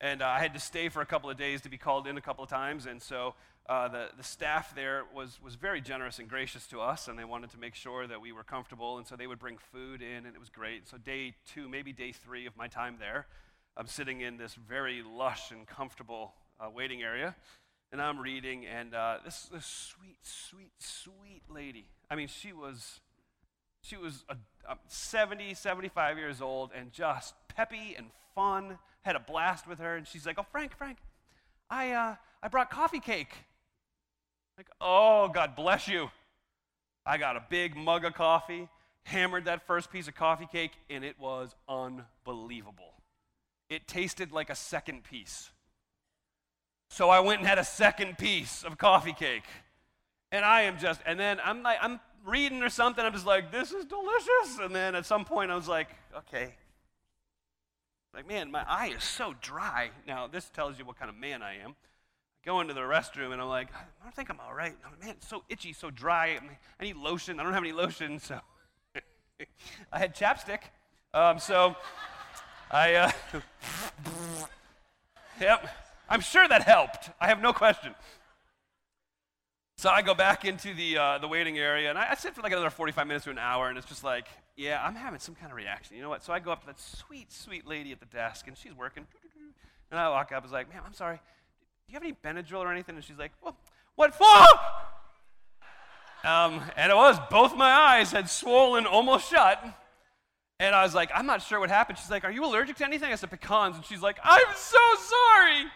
[0.00, 2.16] And uh, I had to stay for a couple of days to be called in
[2.16, 2.86] a couple of times.
[2.86, 3.34] And so
[3.68, 7.24] uh, the, the staff there was, was very generous and gracious to us, and they
[7.24, 8.98] wanted to make sure that we were comfortable.
[8.98, 10.88] And so they would bring food in, and it was great.
[10.88, 13.26] So, day two, maybe day three of my time there,
[13.76, 17.34] I'm sitting in this very lush and comfortable uh, waiting area,
[17.90, 21.86] and I'm reading, and uh, this, this sweet, sweet, sweet lady.
[22.08, 23.00] I mean, she was,
[23.82, 24.36] she was a,
[24.70, 28.78] a 70, 75 years old, and just peppy and fun.
[29.02, 30.98] Had a blast with her, and she's like, "Oh, Frank, Frank,
[31.68, 33.30] I, uh, I brought coffee cake."
[34.56, 36.10] Like, oh, God bless you.
[37.04, 38.68] I got a big mug of coffee,
[39.04, 42.94] hammered that first piece of coffee cake, and it was unbelievable.
[43.68, 45.50] It tasted like a second piece.
[46.88, 49.44] So I went and had a second piece of coffee cake.
[50.32, 53.52] And I am just, and then I'm like, I'm reading or something, I'm just like,
[53.52, 54.58] this is delicious.
[54.60, 56.54] And then at some point I was like, okay.
[58.14, 59.90] Like, man, my eye is so dry.
[60.06, 61.76] Now, this tells you what kind of man I am
[62.46, 64.74] go into the restroom and I'm like, I don't think I'm all right.
[65.00, 66.38] Man, it's so itchy, so dry.
[66.80, 67.40] I need lotion.
[67.40, 68.40] I don't have any lotion, so
[69.92, 70.60] I had chapstick.
[71.12, 71.74] Um, so
[72.70, 73.10] I, uh,
[75.40, 75.68] yep,
[76.08, 77.10] I'm sure that helped.
[77.20, 77.94] I have no question.
[79.78, 82.42] So I go back into the, uh, the waiting area and I, I sit for
[82.42, 85.34] like another 45 minutes to an hour and it's just like, yeah, I'm having some
[85.34, 85.96] kind of reaction.
[85.96, 86.22] You know what?
[86.22, 89.04] So I go up to that sweet, sweet lady at the desk and she's working.
[89.90, 91.20] And I walk up, and I was like, ma'am, I'm sorry
[91.88, 92.96] you have any Benadryl or anything?
[92.96, 93.56] And she's like, well,
[93.94, 94.24] what for?
[96.24, 99.62] Um, and it was, both my eyes had swollen almost shut.
[100.58, 101.98] And I was like, I'm not sure what happened.
[101.98, 103.12] She's like, Are you allergic to anything?
[103.12, 103.76] I said, Pecans.
[103.76, 105.66] And she's like, I'm so sorry.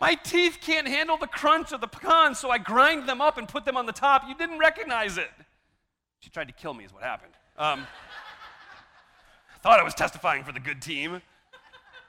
[0.00, 3.46] My teeth can't handle the crunch of the pecans, so I grind them up and
[3.46, 4.24] put them on the top.
[4.26, 5.30] You didn't recognize it.
[6.18, 7.32] She tried to kill me, is what happened.
[7.56, 7.86] Um,
[9.62, 11.22] thought I was testifying for the good team.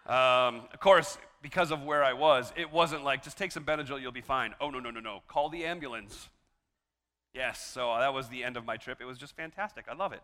[0.08, 4.02] Um, of course, because of where I was, it wasn't like, just take some Benadryl,
[4.02, 4.56] you'll be fine.
[4.60, 5.22] Oh, no, no, no, no.
[5.28, 6.28] Call the ambulance.
[7.36, 8.98] Yes, so uh, that was the end of my trip.
[9.00, 9.86] It was just fantastic.
[9.88, 10.24] I love it.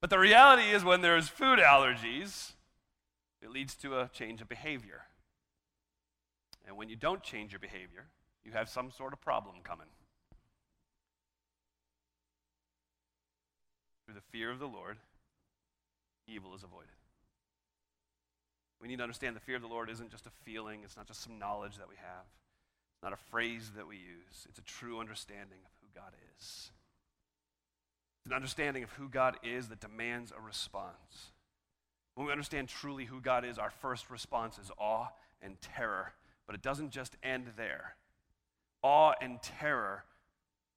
[0.00, 2.54] But the reality is, when there's food allergies,
[3.40, 5.02] it leads to a change of behavior.
[6.66, 8.06] And when you don't change your behavior,
[8.44, 9.86] you have some sort of problem coming.
[14.04, 14.96] Through the fear of the Lord,
[16.26, 16.90] evil is avoided.
[18.80, 21.06] We need to understand the fear of the Lord isn't just a feeling, it's not
[21.06, 22.24] just some knowledge that we have,
[22.94, 26.70] it's not a phrase that we use, it's a true understanding of who God is.
[28.20, 31.32] It's an understanding of who God is that demands a response.
[32.14, 35.08] When we understand truly who God is, our first response is awe
[35.40, 36.12] and terror.
[36.46, 37.94] But it doesn't just end there.
[38.82, 40.04] Awe and terror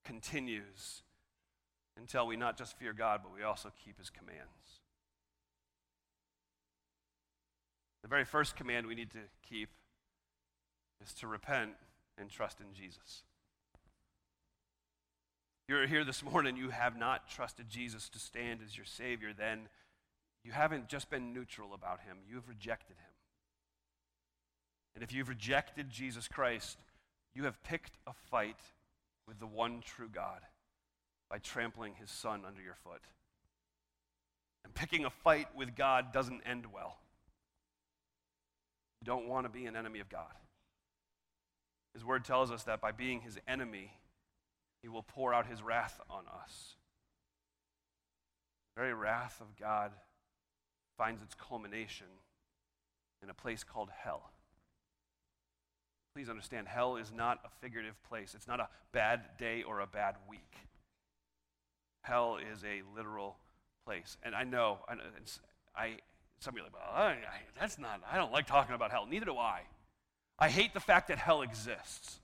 [0.06, 1.02] continues
[1.98, 4.83] until we not just fear God, but we also keep his commands.
[8.04, 9.70] The very first command we need to keep
[11.02, 11.72] is to repent
[12.18, 13.24] and trust in Jesus.
[15.64, 19.32] If You're here this morning, you have not trusted Jesus to stand as your Savior,
[19.36, 19.70] then
[20.44, 23.14] you haven't just been neutral about him, you have rejected him.
[24.96, 26.78] And if you've rejected Jesus Christ,
[27.34, 28.60] you have picked a fight
[29.28, 30.42] with the one true God
[31.30, 33.02] by trampling his son under your foot.
[34.66, 36.98] And picking a fight with God doesn't end well.
[39.04, 40.34] Don't want to be an enemy of God.
[41.94, 43.92] His word tells us that by being his enemy,
[44.82, 46.76] he will pour out his wrath on us.
[48.76, 49.92] The very wrath of God
[50.98, 52.08] finds its culmination
[53.22, 54.32] in a place called hell.
[56.16, 58.34] Please understand, hell is not a figurative place.
[58.36, 60.58] It's not a bad day or a bad week.
[62.04, 63.38] Hell is a literal
[63.86, 64.18] place.
[64.24, 64.80] And I know,
[65.76, 65.98] I,
[66.40, 67.16] I some of you are like, well, I,
[67.60, 69.06] that's not, I don't like talking about hell.
[69.10, 69.62] Neither do I.
[70.40, 72.20] I hate the fact that hell exists.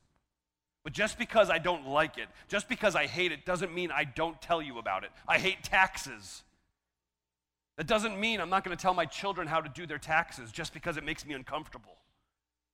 [0.82, 4.04] But just because I don't like it, just because I hate it, doesn't mean I
[4.04, 5.10] don't tell you about it.
[5.28, 6.42] I hate taxes.
[7.76, 10.52] That doesn't mean I'm not going to tell my children how to do their taxes
[10.52, 11.96] just because it makes me uncomfortable.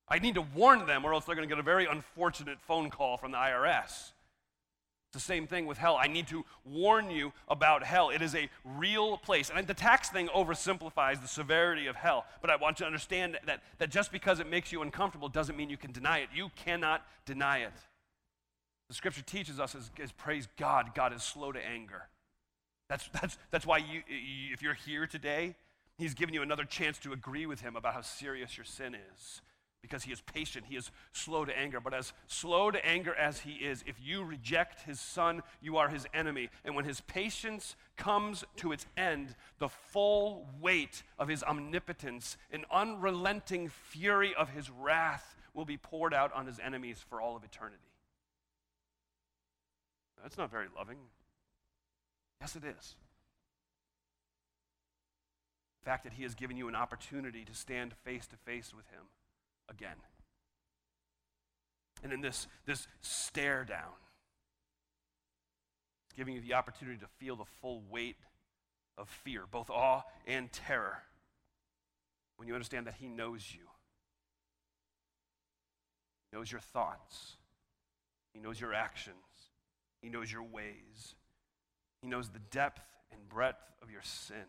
[0.08, 2.90] I need to warn them, or else they're going to get a very unfortunate phone
[2.90, 4.12] call from the IRS.
[5.16, 5.96] The same thing with hell.
[5.98, 8.10] I need to warn you about hell.
[8.10, 9.50] It is a real place.
[9.50, 12.26] And the tax thing oversimplifies the severity of hell.
[12.42, 15.56] But I want you to understand that, that just because it makes you uncomfortable doesn't
[15.56, 16.28] mean you can deny it.
[16.34, 17.72] You cannot deny it.
[18.88, 22.02] The scripture teaches us is, is praise God, God is slow to anger.
[22.90, 24.02] That's, that's, that's why you,
[24.52, 25.54] if you're here today,
[25.96, 29.40] He's given you another chance to agree with Him about how serious your sin is
[29.86, 31.78] because he is patient, he is slow to anger.
[31.78, 35.88] But as slow to anger as he is, if you reject his son, you are
[35.88, 36.50] his enemy.
[36.64, 42.64] And when his patience comes to its end, the full weight of his omnipotence and
[42.70, 47.44] unrelenting fury of his wrath will be poured out on his enemies for all of
[47.44, 47.78] eternity.
[50.20, 50.98] That's not very loving.
[52.40, 52.96] Yes, it is.
[55.80, 58.86] The fact that he has given you an opportunity to stand face to face with
[58.88, 59.04] him
[59.70, 59.96] again.
[62.02, 63.94] And in this, this stare down,
[66.16, 68.16] giving you the opportunity to feel the full weight
[68.98, 71.02] of fear, both awe and terror,
[72.36, 73.66] when you understand that He knows you.
[76.30, 77.36] He knows your thoughts.
[78.32, 79.16] He knows your actions.
[80.02, 81.14] He knows your ways.
[82.02, 84.44] He knows the depth and breadth of your sin.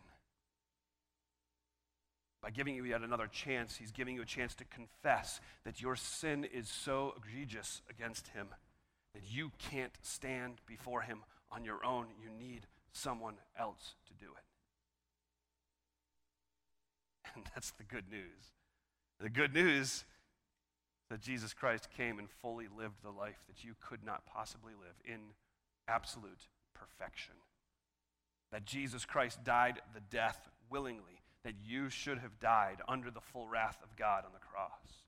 [2.41, 5.95] By giving you yet another chance, he's giving you a chance to confess that your
[5.95, 8.49] sin is so egregious against him
[9.13, 12.07] that you can't stand before him on your own.
[12.21, 14.43] You need someone else to do it.
[17.35, 18.53] And that's the good news.
[19.19, 20.05] The good news
[21.09, 24.95] that Jesus Christ came and fully lived the life that you could not possibly live
[25.05, 25.19] in
[25.87, 27.35] absolute perfection.
[28.51, 31.16] That Jesus Christ died the death willingly
[31.47, 35.05] that you should have died under the full wrath of God on the cross.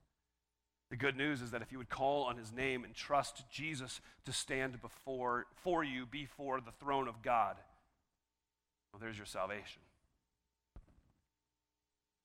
[0.90, 4.00] The good news is that if you would call on his name and trust Jesus
[4.24, 7.56] to stand before for you before the throne of God,
[8.90, 9.82] well, there's your salvation.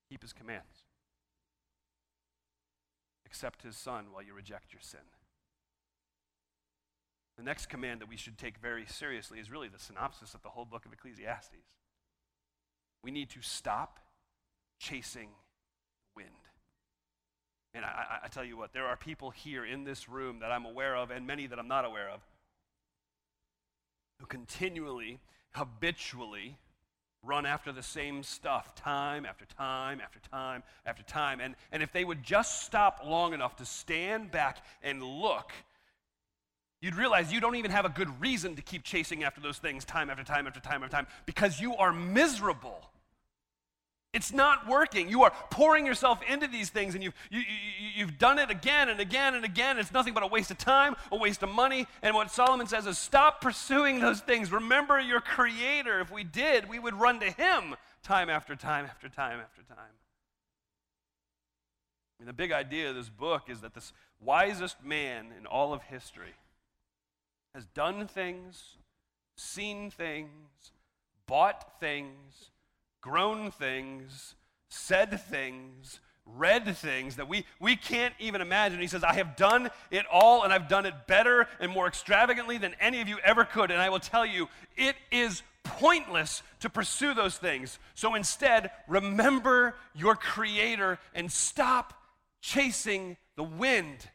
[0.09, 0.85] Keep his commands.
[3.25, 5.01] Accept his son while you reject your sin.
[7.35, 10.49] The next command that we should take very seriously is really the synopsis of the
[10.49, 11.67] whole book of Ecclesiastes.
[13.03, 13.99] We need to stop
[14.79, 15.29] chasing
[16.15, 16.29] wind.
[17.73, 20.65] And I, I, tell you what, there are people here in this room that I'm
[20.65, 22.21] aware of, and many that I'm not aware of,
[24.19, 25.19] who continually
[25.51, 26.57] habitually
[27.25, 31.39] run after the same stuff time after time after time after time.
[31.39, 35.51] And, and if they would just stop long enough to stand back and look,
[36.81, 39.85] you'd realize you don't even have a good reason to keep chasing after those things
[39.85, 42.89] time after time after time after time because you are miserable.
[44.15, 45.09] It's not working.
[45.09, 48.87] You are pouring yourself into these things and you've, you, you, you've done it again
[48.87, 49.77] and again and again.
[49.77, 51.85] It's nothing but a waste of time, a waste of money.
[52.01, 54.53] And what Solomon says is stop pursuing those things.
[54.53, 55.99] Remember your Creator.
[55.99, 59.95] If we did, we would run to Him time after time after time after time.
[62.17, 63.91] I mean, the big idea of this book is that this
[64.21, 66.35] wisest man in all of history
[67.53, 68.77] has done things,
[69.35, 70.71] seen things,
[71.27, 72.51] bought things,
[73.05, 74.33] grown things,
[74.67, 78.79] said things, read things that we, we can't even imagine.
[78.79, 82.57] He says, I have done it all, and I've done it better and more extravagantly
[82.57, 83.69] than any of you ever could.
[83.69, 87.77] And I will tell you, it is pointless to pursue those things.
[87.93, 91.93] So instead, remember your Creator and stop
[92.41, 94.09] chasing the wind.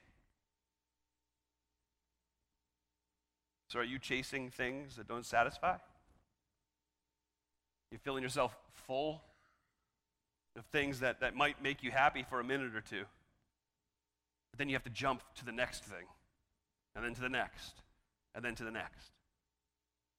[3.68, 5.76] So, are you chasing things that don't satisfy?
[7.90, 9.22] You feeling yourself full
[10.56, 13.04] of things that, that might make you happy for a minute or two.
[14.50, 16.06] But then you have to jump to the next thing,
[16.94, 17.74] and then to the next,
[18.34, 19.12] and then to the next.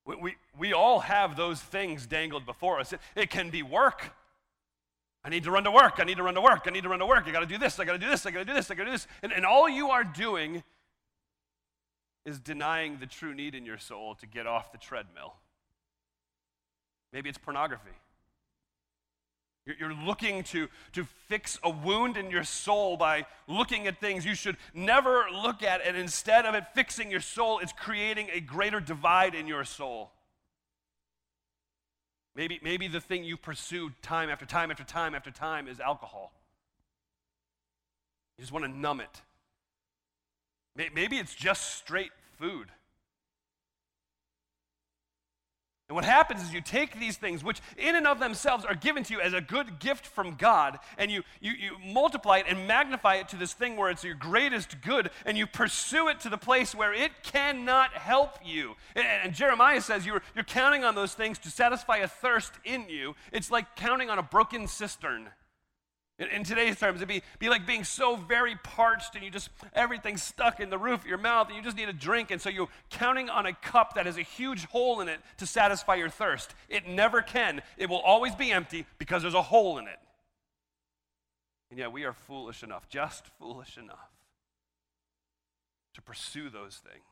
[0.05, 2.93] We, we, we all have those things dangled before us.
[2.93, 4.11] It, it can be work.
[5.24, 5.95] I need to run to work.
[5.97, 6.63] I need to run to work.
[6.65, 7.28] I need to run to work.
[7.28, 7.80] I got to do this.
[7.80, 8.26] I got to do this.
[8.26, 8.72] I got to do this.
[8.72, 9.07] I got to do this.
[9.22, 10.63] And, and all you are doing
[12.26, 15.36] is denying the true need in your soul to get off the treadmill.
[17.14, 17.91] Maybe it's pornography.
[19.66, 24.34] You're looking to, to fix a wound in your soul by looking at things you
[24.34, 28.80] should never look at, and instead of it fixing your soul, it's creating a greater
[28.80, 30.12] divide in your soul.
[32.36, 36.32] Maybe, maybe the thing you pursue time after time after time after time is alcohol.
[38.38, 39.22] You just want to numb it.
[40.95, 42.70] Maybe it's just straight food.
[45.91, 49.03] And what happens is you take these things, which in and of themselves are given
[49.03, 52.65] to you as a good gift from God, and you, you, you multiply it and
[52.65, 56.29] magnify it to this thing where it's your greatest good, and you pursue it to
[56.29, 58.75] the place where it cannot help you.
[58.95, 62.87] And, and Jeremiah says you're, you're counting on those things to satisfy a thirst in
[62.87, 63.13] you.
[63.33, 65.27] It's like counting on a broken cistern.
[66.22, 69.49] In, in, today's terms, it'd be, be like being so very parched and you just,
[69.74, 72.30] everything's stuck in the roof of your mouth and you just need a drink.
[72.30, 75.47] And so you're counting on a cup that has a huge hole in it to
[75.47, 76.53] satisfy your thirst.
[76.69, 77.63] It never can.
[77.76, 79.97] It will always be empty because there's a hole in it.
[81.72, 84.11] And yet we are foolish enough, just foolish enough,
[85.95, 87.03] to pursue those things.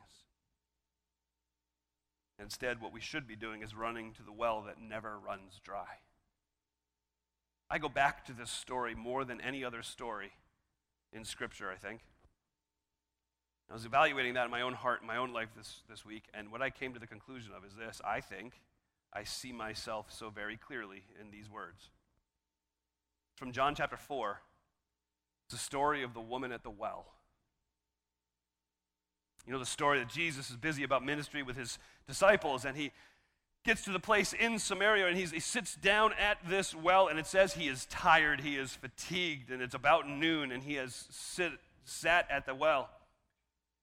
[2.38, 5.97] Instead, what we should be doing is running to the well that never runs dry.
[7.70, 10.32] I go back to this story more than any other story
[11.13, 12.01] in Scripture, I think.
[13.70, 16.24] I was evaluating that in my own heart, in my own life this, this week,
[16.34, 18.53] and what I came to the conclusion of is this I think
[19.13, 21.89] I see myself so very clearly in these words.
[23.36, 24.41] From John chapter 4,
[25.45, 27.05] it's the story of the woman at the well.
[29.45, 32.91] You know the story that Jesus is busy about ministry with his disciples, and he
[33.70, 37.28] gets to the place in Samaria and he sits down at this well, and it
[37.28, 41.51] says he is tired, he is fatigued, and it's about noon, and he has sit,
[41.84, 42.89] sat at the well.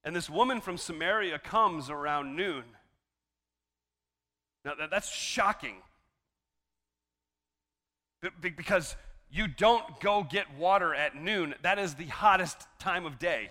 [0.02, 2.64] And this woman from Samaria comes around noon.
[4.64, 5.76] Now, that, that's shocking.
[8.40, 8.96] Because
[9.30, 13.50] you don't go get water at noon, that is the hottest time of day.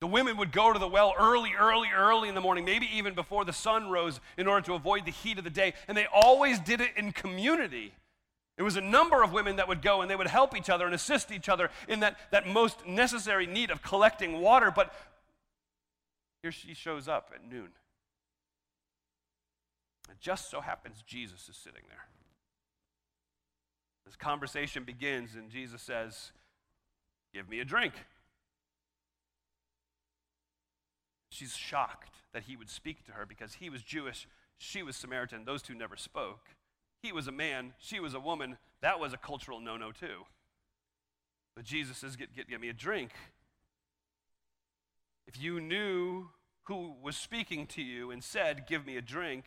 [0.00, 3.14] The women would go to the well early, early, early in the morning, maybe even
[3.14, 5.74] before the sun rose, in order to avoid the heat of the day.
[5.88, 7.92] And they always did it in community.
[8.56, 10.86] It was a number of women that would go and they would help each other
[10.86, 14.72] and assist each other in that, that most necessary need of collecting water.
[14.74, 14.94] But
[16.42, 17.68] here she shows up at noon.
[20.10, 22.06] It just so happens Jesus is sitting there.
[24.06, 26.32] This conversation begins, and Jesus says,
[27.32, 27.92] Give me a drink.
[31.30, 34.28] She's shocked that he would speak to her because he was Jewish,
[34.58, 35.44] she was Samaritan.
[35.44, 36.48] Those two never spoke.
[37.02, 38.58] He was a man, she was a woman.
[38.82, 40.24] That was a cultural no no, too.
[41.56, 43.10] But Jesus says, get, get, get me a drink.
[45.26, 46.28] If you knew
[46.64, 49.44] who was speaking to you and said, Give me a drink,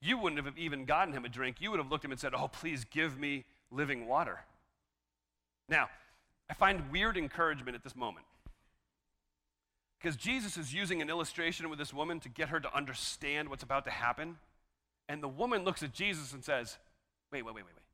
[0.00, 1.56] you wouldn't have even gotten him a drink.
[1.60, 4.40] You would have looked at him and said, Oh, please give me living water.
[5.68, 5.88] Now,
[6.50, 8.26] I find weird encouragement at this moment
[10.04, 13.62] Because Jesus is using an illustration with this woman to get her to understand what's
[13.62, 14.36] about to happen.
[15.08, 16.76] And the woman looks at Jesus and says,
[17.32, 17.84] Wait, wait, wait, wait, wait.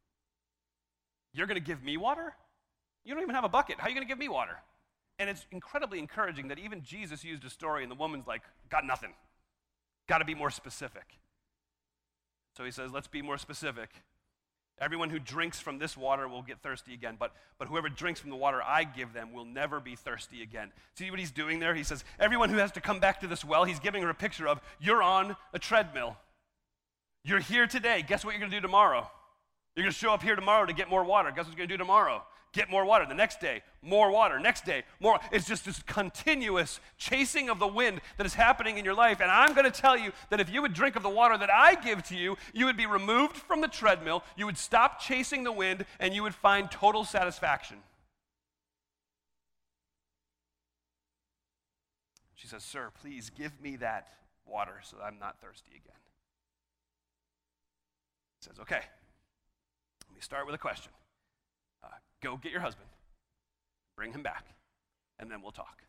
[1.32, 2.34] You're going to give me water?
[3.04, 3.76] You don't even have a bucket.
[3.78, 4.56] How are you going to give me water?
[5.20, 8.84] And it's incredibly encouraging that even Jesus used a story and the woman's like, Got
[8.84, 9.14] nothing.
[10.08, 11.20] Got to be more specific.
[12.56, 13.90] So he says, Let's be more specific.
[14.80, 18.30] Everyone who drinks from this water will get thirsty again, but, but whoever drinks from
[18.30, 20.72] the water I give them will never be thirsty again.
[20.94, 21.74] See what he's doing there?
[21.74, 24.14] He says, Everyone who has to come back to this well, he's giving her a
[24.14, 26.16] picture of you're on a treadmill.
[27.24, 28.02] You're here today.
[28.06, 29.06] Guess what you're going to do tomorrow?
[29.76, 31.30] You're going to show up here tomorrow to get more water.
[31.30, 32.22] Guess what you're going to do tomorrow?
[32.52, 33.06] Get more water.
[33.06, 34.38] The next day, more water.
[34.40, 35.20] Next day, more.
[35.30, 39.20] It's just this continuous chasing of the wind that is happening in your life.
[39.20, 41.50] And I'm going to tell you that if you would drink of the water that
[41.52, 45.44] I give to you, you would be removed from the treadmill, you would stop chasing
[45.44, 47.78] the wind, and you would find total satisfaction.
[52.34, 54.08] She says, Sir, please give me that
[54.44, 55.96] water so that I'm not thirsty again.
[58.40, 58.80] He says, Okay,
[60.08, 60.90] let me start with a question.
[62.22, 62.88] Go get your husband,
[63.96, 64.46] bring him back,
[65.18, 65.82] and then we'll talk.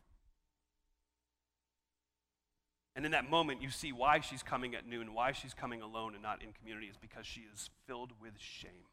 [2.94, 6.14] And in that moment, you see why she's coming at noon, why she's coming alone
[6.14, 8.86] and not in community is because she is filled with shame.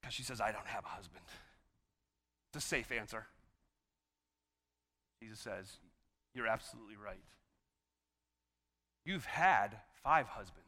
[0.00, 1.24] Because she says, I don't have a husband.
[2.52, 3.26] It's a safe answer.
[5.22, 5.78] Jesus says,
[6.34, 7.22] You're absolutely right.
[9.04, 10.60] You've had five husbands.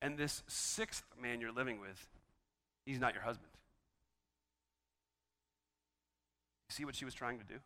[0.00, 2.06] And this sixth man you're living with
[2.88, 3.50] He's not your husband.
[6.70, 7.56] You see what she was trying to do?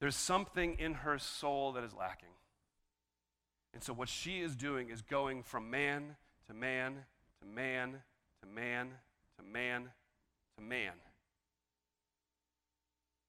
[0.00, 2.34] There's something in her soul that is lacking.
[3.72, 6.16] And so, what she is doing is going from man
[6.48, 7.04] to man
[7.40, 8.02] to man
[8.42, 8.88] to man
[9.38, 9.90] to man
[10.56, 10.94] to man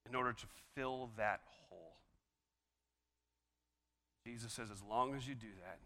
[0.08, 1.98] in order to fill that hole.
[4.26, 5.78] Jesus says, as long as you do that,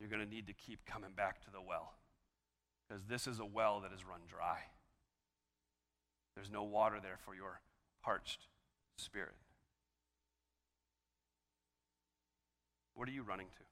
[0.00, 1.92] you're going to need to keep coming back to the well
[2.88, 4.58] because this is a well that is run dry.
[6.34, 7.60] There's no water there for your
[8.02, 8.40] parched
[8.98, 9.34] spirit.
[12.94, 13.64] What are you running to?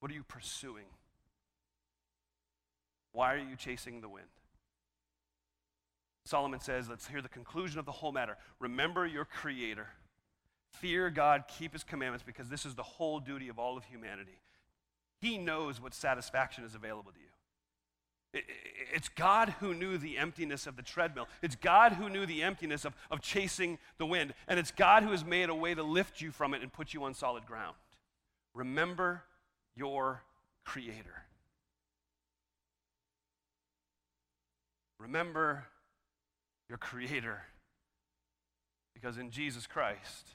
[0.00, 0.84] What are you pursuing?
[3.12, 4.26] Why are you chasing the wind?
[6.24, 8.36] Solomon says, let's hear the conclusion of the whole matter.
[8.60, 9.86] Remember your Creator.
[10.72, 14.38] Fear God, keep His commandments, because this is the whole duty of all of humanity.
[15.20, 17.27] He knows what satisfaction is available to you.
[18.34, 21.28] It's God who knew the emptiness of the treadmill.
[21.42, 24.34] It's God who knew the emptiness of, of chasing the wind.
[24.46, 26.92] And it's God who has made a way to lift you from it and put
[26.92, 27.76] you on solid ground.
[28.54, 29.22] Remember
[29.74, 30.22] your
[30.64, 31.24] Creator.
[34.98, 35.64] Remember
[36.68, 37.42] your Creator.
[38.92, 40.34] Because in Jesus Christ,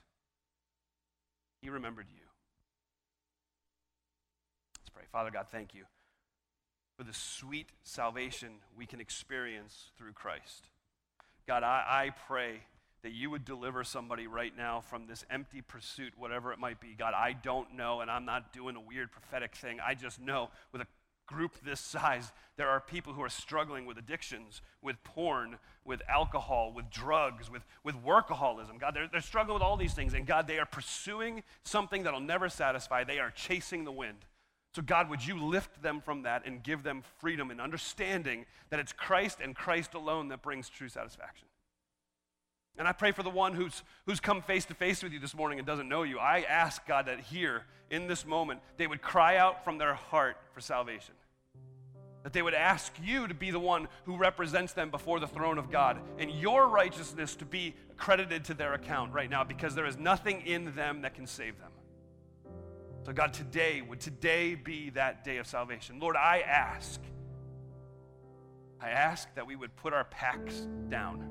[1.62, 2.26] He remembered you.
[4.80, 5.04] Let's pray.
[5.12, 5.84] Father God, thank you
[6.98, 10.70] for the sweet salvation we can experience through Christ.
[11.48, 12.62] God, I, I pray
[13.04, 16.96] that you would deliver somebody right now from this empty pursuit, whatever it might be.
[16.98, 19.80] God, I don't know, and I'm not doing a weird prophetic thing.
[19.86, 20.88] I just know with a
[21.26, 26.72] group this size, there are people who are struggling with addictions, with porn, with alcohol,
[26.74, 28.80] with drugs, with, with workaholism.
[28.80, 30.14] God, they're, they're struggling with all these things.
[30.14, 33.04] And God, they are pursuing something that'll never satisfy.
[33.04, 34.20] They are chasing the wind.
[34.76, 38.80] So, God, would you lift them from that and give them freedom and understanding that
[38.80, 41.48] it's Christ and Christ alone that brings true satisfaction?
[42.76, 45.36] And I pray for the one who's, who's come face to face with you this
[45.36, 46.18] morning and doesn't know you.
[46.18, 50.38] I ask, God, that here, in this moment, they would cry out from their heart
[50.54, 51.14] for salvation.
[52.24, 55.60] That they would ask you to be the one who represents them before the throne
[55.60, 59.86] of God and your righteousness to be credited to their account right now because there
[59.86, 61.73] is nothing in them that can save them.
[63.06, 66.00] So, God, today, would today be that day of salvation?
[66.00, 67.02] Lord, I ask,
[68.80, 71.22] I ask that we would put our packs down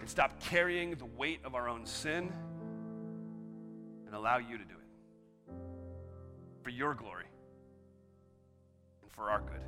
[0.00, 2.32] and stop carrying the weight of our own sin
[4.06, 5.54] and allow you to do it
[6.62, 7.26] for your glory
[9.02, 9.60] and for our good.